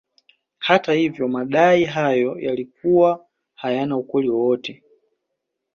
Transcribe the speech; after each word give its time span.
Hata 0.57 0.93
hivyo 0.93 1.27
madai 1.27 1.85
hayo 1.85 2.39
yalikuwa 2.39 3.25
hayana 3.55 3.97
ukweli 3.97 4.29
wowote 4.29 4.83